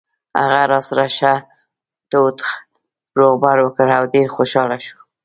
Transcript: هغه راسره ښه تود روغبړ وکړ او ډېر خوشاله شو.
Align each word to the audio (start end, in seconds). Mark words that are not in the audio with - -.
هغه 0.39 0.61
راسره 0.73 1.05
ښه 1.17 1.33
تود 2.11 2.37
روغبړ 3.19 3.57
وکړ 3.61 3.87
او 3.97 4.03
ډېر 4.13 4.27
خوشاله 4.35 4.77
شو. 4.85 4.97